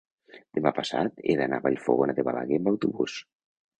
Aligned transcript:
demà 0.59 0.69
passat 0.77 1.21
he 1.25 1.35
d'anar 1.41 1.61
a 1.61 1.65
Vallfogona 1.67 2.17
de 2.21 2.25
Balaguer 2.31 2.59
amb 2.63 2.73
autobús. 2.73 3.19